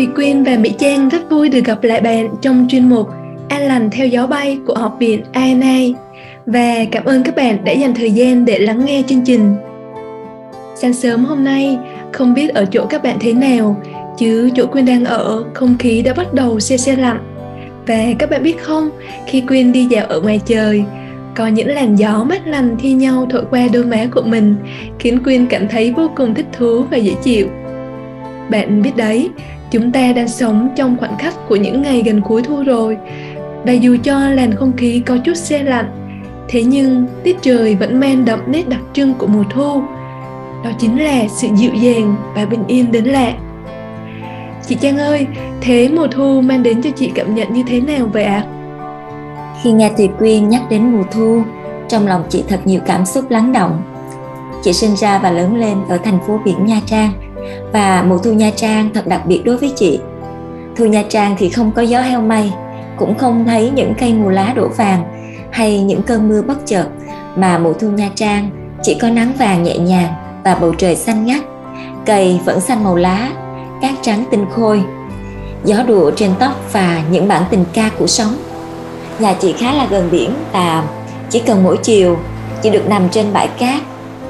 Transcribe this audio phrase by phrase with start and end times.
[0.00, 3.08] Thùy Quyên và Mỹ Trang rất vui được gặp lại bạn trong chuyên mục
[3.48, 5.78] An lành theo gió bay của Học viện ANA
[6.46, 9.54] và cảm ơn các bạn đã dành thời gian để lắng nghe chương trình.
[10.74, 11.78] Sáng sớm hôm nay,
[12.12, 13.82] không biết ở chỗ các bạn thế nào,
[14.18, 17.20] chứ chỗ Quyên đang ở, không khí đã bắt đầu xe xe lạnh.
[17.86, 18.90] Và các bạn biết không,
[19.26, 20.84] khi Quyên đi dạo ở ngoài trời,
[21.36, 24.56] có những làn gió mát lành thi nhau thổi qua đôi má của mình,
[24.98, 27.48] khiến Quyên cảm thấy vô cùng thích thú và dễ chịu.
[28.50, 29.30] Bạn biết đấy,
[29.70, 32.96] chúng ta đang sống trong khoảnh khắc của những ngày gần cuối thu rồi.
[33.64, 36.00] Và dù cho làn không khí có chút xe lạnh
[36.48, 39.82] thế nhưng tiết trời vẫn mang đậm nét đặc trưng của mùa thu.
[40.64, 43.32] Đó chính là sự dịu dàng và bình yên đến lạ.
[44.66, 45.26] Chị trang ơi
[45.60, 48.44] thế mùa thu mang đến cho chị cảm nhận như thế nào vậy ạ?
[49.62, 51.42] Khi nghe Thùy Quyên nhắc đến mùa thu
[51.88, 53.82] trong lòng chị thật nhiều cảm xúc lắng động.
[54.62, 57.29] Chị sinh ra và lớn lên ở thành phố biển Nha Trang
[57.72, 60.00] và mùa thu Nha Trang thật đặc biệt đối với chị.
[60.76, 62.52] Thu Nha Trang thì không có gió heo mây,
[62.98, 65.04] cũng không thấy những cây mùa lá đổ vàng
[65.50, 66.86] hay những cơn mưa bất chợt,
[67.36, 68.50] mà mùa thu Nha Trang
[68.82, 70.12] chỉ có nắng vàng nhẹ nhàng
[70.44, 71.42] và bầu trời xanh ngắt.
[72.06, 73.30] Cây vẫn xanh màu lá,
[73.82, 74.82] cát trắng tinh khôi,
[75.64, 78.36] gió đùa trên tóc và những bản tình ca của sóng.
[79.18, 80.84] Nhà chị khá là gần biển và
[81.30, 82.18] chỉ cần mỗi chiều
[82.62, 83.82] chị được nằm trên bãi cát,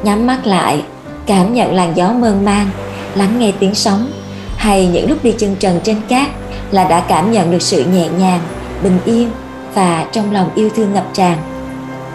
[0.03, 0.83] nhắm mắt lại,
[1.27, 2.67] cảm nhận làn gió mơn man
[3.15, 4.11] lắng nghe tiếng sóng
[4.57, 6.29] hay những lúc đi chân trần trên cát
[6.71, 8.41] là đã cảm nhận được sự nhẹ nhàng,
[8.83, 9.31] bình yên
[9.75, 11.39] và trong lòng yêu thương ngập tràn.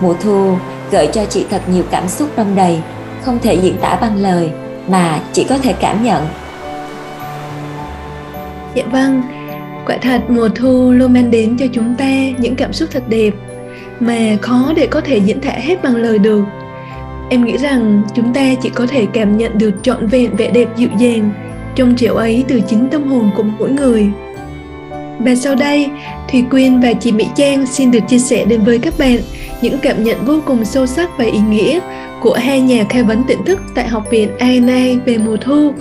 [0.01, 0.55] Mùa thu
[0.91, 2.79] gợi cho chị thật nhiều cảm xúc đông đầy,
[3.23, 4.51] không thể diễn tả bằng lời
[4.87, 6.27] mà chỉ có thể cảm nhận.
[8.75, 9.21] Dạ vâng,
[9.85, 13.31] quả thật mùa thu luôn mang đến cho chúng ta những cảm xúc thật đẹp
[13.99, 16.43] mà khó để có thể diễn tả hết bằng lời được
[17.29, 20.67] em nghĩ rằng chúng ta chỉ có thể cảm nhận được trọn vẹn vẻ đẹp
[20.77, 21.31] dịu dàng
[21.75, 24.07] trong trẻo ấy từ chính tâm hồn của mỗi người.
[25.19, 25.89] Và sau đây,
[26.31, 29.17] thùy quyên và chị mỹ trang xin được chia sẻ đến với các bạn
[29.61, 31.79] những cảm nhận vô cùng sâu sắc và ý nghĩa
[32.21, 35.71] của hai nhà khai vấn tỉnh thức tại học viện ANA về mùa thu.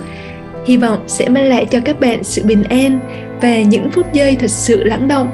[0.65, 2.99] Hy vọng sẽ mang lại cho các bạn sự bình an
[3.41, 5.29] và những phút giây thật sự lắng động.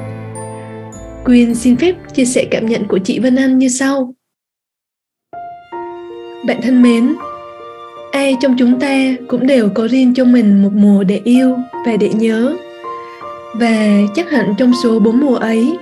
[1.24, 4.14] Quyên xin phép chia sẻ cảm nhận của chị Vân Anh như sau.
[6.46, 7.14] Bạn thân mến,
[8.12, 11.96] ai trong chúng ta cũng đều có riêng cho mình một mùa để yêu và
[11.96, 12.56] để nhớ.
[13.60, 15.76] Và chắc hẳn trong số bốn mùa ấy,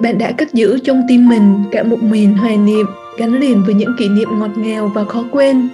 [0.00, 2.86] bạn đã cất giữ trong tim mình cả một miền hoài niệm
[3.18, 5.68] gắn liền với những kỷ niệm ngọt ngào và khó quên.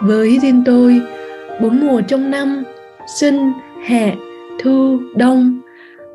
[0.00, 1.00] Với riêng tôi,
[1.62, 2.64] bốn mùa trong năm,
[3.20, 3.52] xuân,
[3.84, 4.12] hạ,
[4.62, 5.60] thu, đông,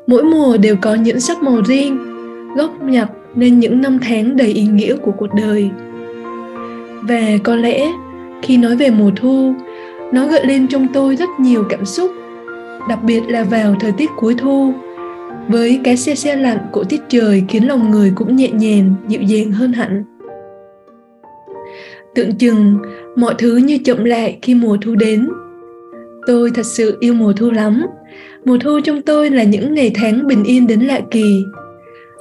[0.06, 1.98] mỗi mùa đều có những sắc màu riêng,
[2.56, 5.70] góc nhặt nên những năm tháng đầy ý nghĩa của cuộc đời
[7.08, 7.92] và có lẽ
[8.42, 9.54] khi nói về mùa thu,
[10.12, 12.10] nó gợi lên trong tôi rất nhiều cảm xúc,
[12.88, 14.72] đặc biệt là vào thời tiết cuối thu.
[15.48, 19.22] Với cái xe xe lạnh của tiết trời khiến lòng người cũng nhẹ nhàng, dịu
[19.22, 20.04] dàng hơn hẳn.
[22.14, 22.78] Tượng chừng,
[23.16, 25.28] mọi thứ như chậm lại khi mùa thu đến.
[26.26, 27.86] Tôi thật sự yêu mùa thu lắm.
[28.44, 31.42] Mùa thu trong tôi là những ngày tháng bình yên đến lạ kỳ.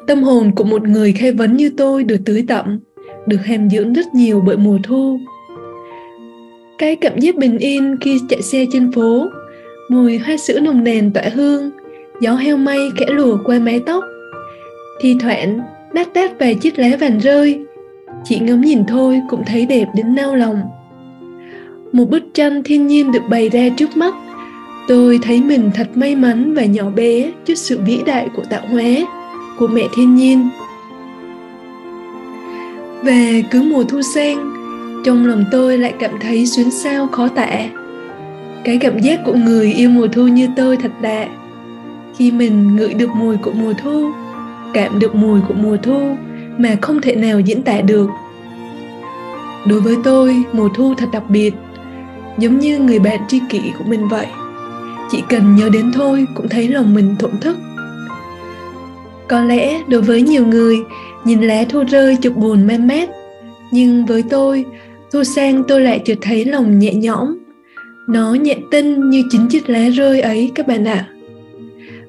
[0.07, 2.79] Tâm hồn của một người khai vấn như tôi được tưới tẩm
[3.27, 5.19] được hàm dưỡng rất nhiều bởi mùa thu.
[6.77, 9.27] Cái cảm giác bình yên khi chạy xe trên phố,
[9.89, 11.71] mùi hoa sữa nồng nàn tỏa hương,
[12.19, 14.03] gió heo mây khẽ lùa qua mái tóc.
[15.01, 15.59] Thì thoảng
[15.93, 17.59] nát tét vài chiếc lá vàng rơi,
[18.23, 20.61] chỉ ngắm nhìn thôi cũng thấy đẹp đến nao lòng.
[21.91, 24.13] Một bức tranh thiên nhiên được bày ra trước mắt,
[24.87, 28.61] tôi thấy mình thật may mắn và nhỏ bé trước sự vĩ đại của tạo
[28.71, 28.85] hóa,
[29.59, 30.49] của mẹ thiên nhiên
[33.03, 34.37] về cứ mùa thu sen,
[35.05, 37.69] trong lòng tôi lại cảm thấy xuyến sao khó tả.
[38.63, 41.27] Cái cảm giác của người yêu mùa thu như tôi thật lạ
[42.17, 44.11] khi mình ngửi được mùi của mùa thu,
[44.73, 46.17] cảm được mùi của mùa thu
[46.57, 48.09] mà không thể nào diễn tả được.
[49.67, 51.53] Đối với tôi, mùa thu thật đặc biệt,
[52.37, 54.27] giống như người bạn tri kỷ của mình vậy.
[55.11, 57.57] Chỉ cần nhớ đến thôi cũng thấy lòng mình thổn thức.
[59.27, 60.77] Có lẽ đối với nhiều người
[61.25, 63.09] nhìn lá thu rơi chụp buồn mê mát
[63.71, 64.65] nhưng với tôi,
[65.11, 67.37] thu sang tôi lại chợt thấy lòng nhẹ nhõm.
[68.07, 71.07] Nó nhẹ tinh như chính chiếc lá rơi ấy các bạn ạ.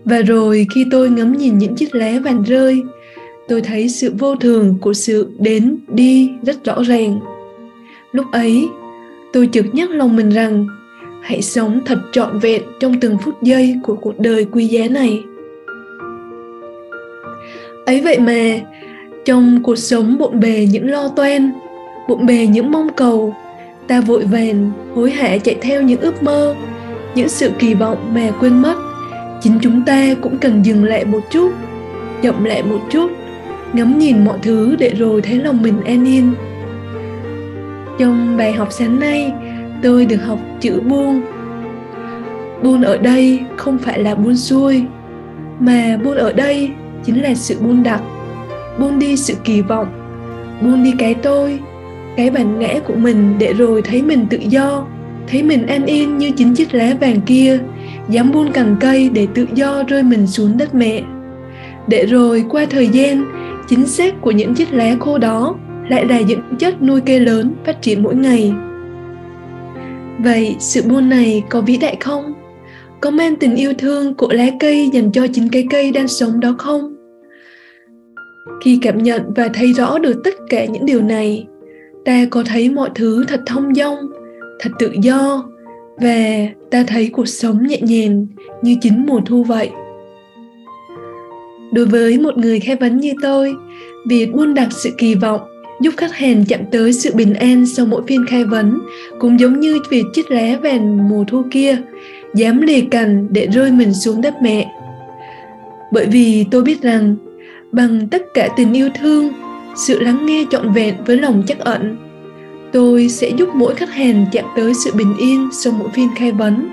[0.05, 2.83] Và rồi khi tôi ngắm nhìn những chiếc lá vàng rơi,
[3.49, 7.21] tôi thấy sự vô thường của sự đến đi rất rõ ràng.
[8.13, 8.69] Lúc ấy,
[9.33, 10.67] tôi chợt nhắc lòng mình rằng,
[11.23, 15.25] hãy sống thật trọn vẹn trong từng phút giây của cuộc đời quý giá này.
[17.87, 18.61] Ấy vậy mà
[19.25, 21.53] trong cuộc sống bộn bề những lo toan,
[22.09, 23.35] bộn bề những mong cầu,
[23.87, 26.55] ta vội vàng, hối hả chạy theo những ước mơ,
[27.15, 28.75] những sự kỳ vọng mà quên mất.
[29.41, 31.53] Chính chúng ta cũng cần dừng lại một chút,
[32.23, 33.11] chậm lại một chút,
[33.73, 36.35] ngắm nhìn mọi thứ để rồi thấy lòng mình an yên.
[37.99, 39.33] Trong bài học sáng nay,
[39.83, 41.23] tôi được học chữ buông.
[42.63, 44.85] Buông ở đây không phải là buông xuôi,
[45.61, 46.71] mà buông ở đây
[47.05, 48.01] chính là sự buông đặt
[48.79, 49.87] buông đi sự kỳ vọng.
[50.63, 51.59] Buông đi cái tôi,
[52.17, 54.87] cái bản ngã của mình để rồi thấy mình tự do,
[55.29, 57.59] thấy mình an yên như chính chiếc lá vàng kia,
[58.09, 61.03] dám buông cành cây để tự do rơi mình xuống đất mẹ.
[61.87, 63.25] Để rồi qua thời gian,
[63.69, 65.55] chính xác của những chiếc lá khô đó
[65.89, 68.53] lại là những chất nuôi cây lớn phát triển mỗi ngày.
[70.19, 72.35] Vậy sự buông này có vĩ đại không?
[73.01, 76.41] Có mang tình yêu thương của lá cây dành cho chính cái cây đang sống
[76.41, 76.94] đó không?
[78.61, 81.47] Khi cảm nhận và thấy rõ được tất cả những điều này,
[82.05, 83.97] ta có thấy mọi thứ thật thông dong,
[84.61, 85.45] thật tự do
[85.97, 88.27] và ta thấy cuộc sống nhẹ nhàng
[88.63, 89.71] như chính mùa thu vậy.
[91.73, 93.55] Đối với một người khai vấn như tôi,
[94.09, 95.41] việc buôn đặt sự kỳ vọng,
[95.81, 98.79] giúp khách hàng chạm tới sự bình an sau mỗi phiên khai vấn
[99.19, 101.77] cũng giống như việc chiếc lá vàng mùa thu kia,
[102.35, 104.71] dám lì cành để rơi mình xuống đất mẹ.
[105.93, 107.17] Bởi vì tôi biết rằng
[107.75, 109.33] bằng tất cả tình yêu thương,
[109.77, 111.97] sự lắng nghe trọn vẹn với lòng chắc ẩn.
[112.73, 116.33] Tôi sẽ giúp mỗi khách hàng chạm tới sự bình yên sau mỗi phiên khai
[116.33, 116.69] vấn.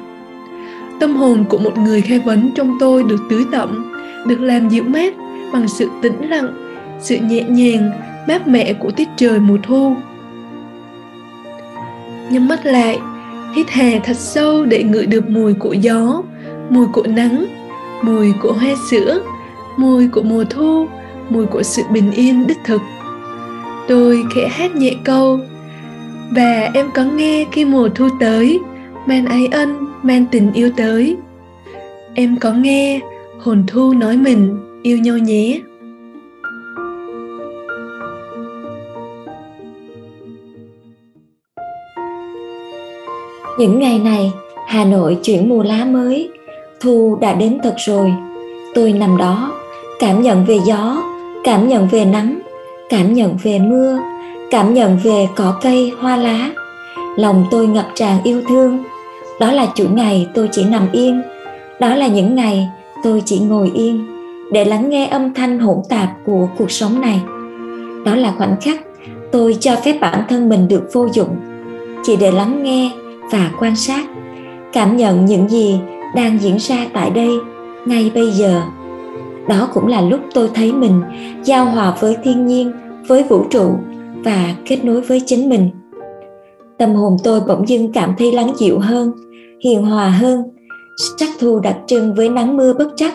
[1.00, 3.94] Tâm hồn của một người khai vấn trong tôi được tưới tẩm
[4.28, 5.14] được làm dịu mát
[5.54, 7.92] bằng sự tĩnh lặng, sự nhẹ nhàng,
[8.28, 9.96] mát mẻ của tiết trời mùa thu.
[12.32, 13.00] Nhắm mắt lại,
[13.56, 16.24] hít hà thật sâu để ngửi được mùi của gió,
[16.70, 17.46] mùi của nắng,
[18.02, 19.22] mùi của hoa sữa
[19.78, 20.88] mùi của mùa thu,
[21.30, 22.82] mùi của sự bình yên đích thực.
[23.88, 25.40] Tôi khẽ hát nhẹ câu,
[26.36, 28.60] và em có nghe khi mùa thu tới
[29.06, 31.18] mang ái ân mang tình yêu tới.
[32.14, 33.00] Em có nghe
[33.40, 35.60] hồn thu nói mình yêu nhau nhé.
[43.60, 44.32] Những ngày này,
[44.68, 46.30] hà nội chuyển mùa lá mới.
[46.82, 48.14] Thu đã đến thật rồi.
[48.74, 49.52] Tôi nằm đó
[50.02, 51.04] cảm nhận về gió,
[51.44, 52.40] cảm nhận về nắng,
[52.90, 54.00] cảm nhận về mưa,
[54.52, 56.50] cảm nhận về cỏ cây, hoa lá.
[57.18, 58.84] Lòng tôi ngập tràn yêu thương.
[59.40, 61.22] Đó là chủ ngày tôi chỉ nằm yên.
[61.80, 62.70] Đó là những ngày
[63.04, 64.08] tôi chỉ ngồi yên
[64.52, 67.22] để lắng nghe âm thanh hỗn tạp của cuộc sống này.
[68.06, 68.82] Đó là khoảnh khắc
[69.32, 71.36] tôi cho phép bản thân mình được vô dụng
[72.04, 72.92] chỉ để lắng nghe
[73.32, 74.06] và quan sát,
[74.74, 75.80] cảm nhận những gì
[76.16, 77.30] đang diễn ra tại đây
[77.86, 78.62] ngay bây giờ
[79.48, 81.02] đó cũng là lúc tôi thấy mình
[81.44, 82.72] giao hòa với thiên nhiên,
[83.08, 83.72] với vũ trụ
[84.24, 85.70] và kết nối với chính mình.
[86.78, 89.12] Tâm hồn tôi bỗng dưng cảm thấy lắng dịu hơn,
[89.64, 90.44] hiền hòa hơn.
[91.20, 93.14] Sắc thu đặc trưng với nắng mưa bất trắc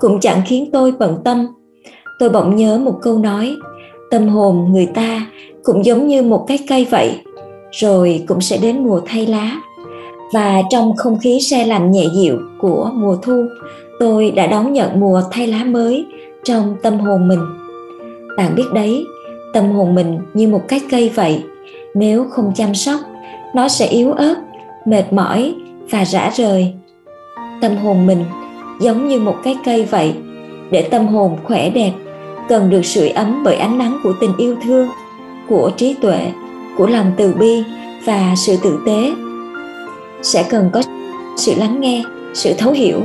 [0.00, 1.46] cũng chẳng khiến tôi bận tâm.
[2.18, 3.56] Tôi bỗng nhớ một câu nói,
[4.10, 5.26] tâm hồn người ta
[5.62, 7.20] cũng giống như một cái cây vậy,
[7.70, 9.60] rồi cũng sẽ đến mùa thay lá
[10.32, 13.46] và trong không khí xe lạnh nhẹ dịu của mùa thu,
[13.98, 16.06] tôi đã đón nhận mùa thay lá mới
[16.44, 17.40] trong tâm hồn mình.
[18.36, 19.04] Bạn biết đấy,
[19.52, 21.42] tâm hồn mình như một cái cây vậy.
[21.94, 23.00] Nếu không chăm sóc,
[23.54, 24.34] nó sẽ yếu ớt,
[24.84, 25.54] mệt mỏi
[25.90, 26.74] và rã rời.
[27.60, 28.24] Tâm hồn mình
[28.80, 30.14] giống như một cái cây vậy.
[30.70, 31.92] Để tâm hồn khỏe đẹp,
[32.48, 34.88] cần được sưởi ấm bởi ánh nắng của tình yêu thương,
[35.48, 36.32] của trí tuệ,
[36.78, 37.62] của lòng từ bi
[38.04, 39.12] và sự tử tế
[40.22, 40.82] sẽ cần có
[41.36, 42.02] sự lắng nghe,
[42.34, 43.02] sự thấu hiểu,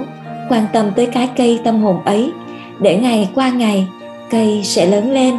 [0.49, 2.31] quan tâm tới cái cây tâm hồn ấy.
[2.79, 3.87] Để ngày qua ngày,
[4.29, 5.35] cây sẽ lớn lên,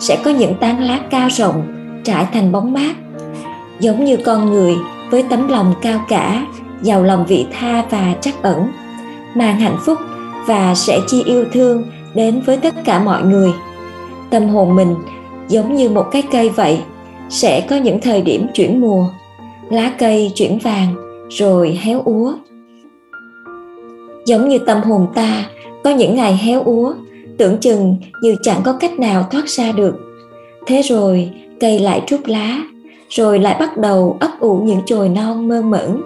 [0.00, 1.66] sẽ có những tán lá cao rộng,
[2.04, 2.96] trải thành bóng mát.
[3.80, 4.74] Giống như con người
[5.10, 6.46] với tấm lòng cao cả,
[6.82, 8.72] giàu lòng vị tha và trắc ẩn.
[9.34, 9.98] Mang hạnh phúc
[10.46, 13.52] và sẽ chi yêu thương đến với tất cả mọi người.
[14.30, 14.94] Tâm hồn mình,
[15.48, 16.78] giống như một cái cây vậy,
[17.30, 19.06] sẽ có những thời điểm chuyển mùa.
[19.70, 22.32] Lá cây chuyển vàng rồi héo úa.
[24.26, 25.44] Giống như tâm hồn ta
[25.84, 26.94] có những ngày héo úa
[27.38, 29.94] tưởng chừng như chẳng có cách nào thoát ra được.
[30.66, 32.58] Thế rồi cây lại trút lá
[33.08, 36.02] rồi lại bắt đầu ấp ủ những chồi non mơ mẫn,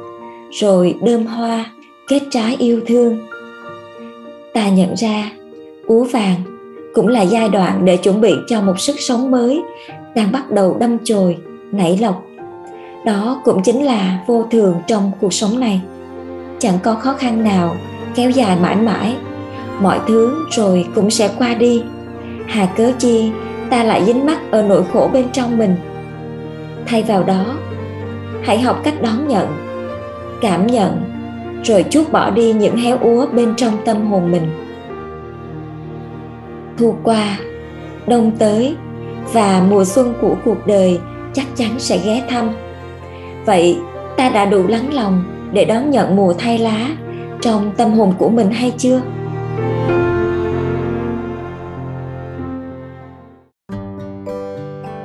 [0.50, 1.64] rồi đơm hoa
[2.08, 3.18] kết trái yêu thương.
[4.54, 5.32] Ta nhận ra
[5.86, 6.36] úa vàng
[6.94, 9.62] cũng là giai đoạn để chuẩn bị cho một sức sống mới.
[10.14, 11.36] Đang bắt đầu đâm chồi
[11.72, 12.24] nảy lộc
[13.04, 15.80] đó cũng chính là vô thường trong cuộc sống này.
[16.58, 17.76] Chẳng có khó khăn nào
[18.14, 19.16] kéo dài mãi mãi.
[19.80, 21.82] Mọi thứ rồi cũng sẽ qua đi.
[22.46, 23.30] Hà cớ chi
[23.70, 25.76] ta lại dính mắc ở nỗi khổ bên trong mình.
[26.86, 27.44] Thay vào đó,
[28.42, 29.46] hãy học cách đón nhận,
[30.40, 31.02] cảm nhận,
[31.64, 34.50] rồi chút bỏ đi những héo úa bên trong tâm hồn mình.
[36.78, 37.38] Thu qua,
[38.06, 38.76] đông tới
[39.32, 41.00] và mùa xuân của cuộc đời
[41.32, 42.50] chắc chắn sẽ ghé thăm
[43.48, 43.78] vậy,
[44.16, 46.90] ta đã đủ lắng lòng để đón nhận mùa thay lá
[47.40, 49.00] trong tâm hồn của mình hay chưa?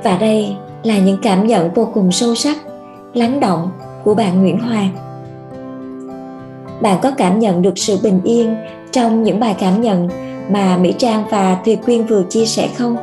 [0.02, 2.56] Và đây là những cảm nhận vô cùng sâu sắc,
[3.14, 3.70] lắng động
[4.04, 4.90] của bạn nguyễn hoàng
[6.80, 8.54] bạn có cảm nhận được sự bình yên
[8.92, 10.08] trong những bài cảm nhận
[10.50, 12.96] mà mỹ trang và thùy quyên vừa chia sẻ không?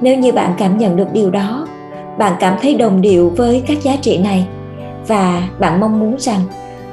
[0.00, 1.66] Nếu như bạn cảm nhận được điều đó
[2.18, 4.46] bạn cảm thấy đồng điệu với các giá trị này
[5.08, 6.40] và bạn mong muốn rằng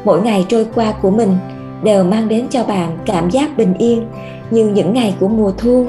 [0.03, 1.37] mỗi ngày trôi qua của mình
[1.83, 4.07] đều mang đến cho bạn cảm giác bình yên
[4.51, 5.85] như những ngày của mùa thu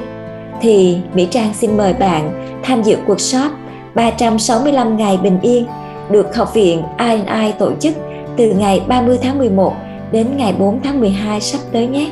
[0.61, 3.53] thì Mỹ Trang xin mời bạn tham dự cuộc shop
[3.95, 5.67] 365 ngày bình yên
[6.11, 7.95] được Học viện INI tổ chức
[8.37, 9.75] từ ngày 30 tháng 11
[10.13, 12.11] đến ngày 4 tháng 12 sắp tới nhé.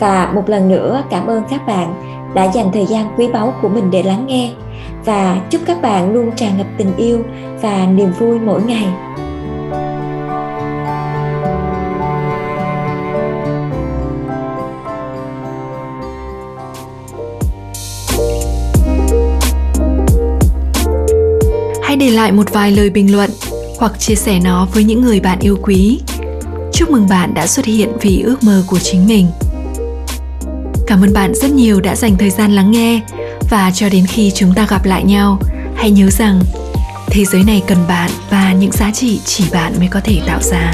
[0.00, 1.94] Và một lần nữa cảm ơn các bạn
[2.34, 4.50] đã dành thời gian quý báu của mình để lắng nghe
[5.04, 7.22] và chúc các bạn luôn tràn ngập tình yêu
[7.62, 8.86] và niềm vui mỗi ngày.
[21.82, 23.30] Hãy để lại một vài lời bình luận
[23.78, 26.00] hoặc chia sẻ nó với những người bạn yêu quý.
[26.72, 29.26] Chúc mừng bạn đã xuất hiện vì ước mơ của chính mình.
[30.86, 33.00] Cảm ơn bạn rất nhiều đã dành thời gian lắng nghe
[33.50, 35.38] và cho đến khi chúng ta gặp lại nhau,
[35.74, 36.40] hãy nhớ rằng
[37.06, 40.40] thế giới này cần bạn và những giá trị chỉ bạn mới có thể tạo
[40.42, 40.72] ra.